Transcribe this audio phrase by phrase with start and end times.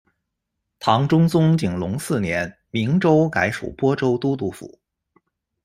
[0.79, 4.79] 唐中宗景龙四年明州改属播州都督府。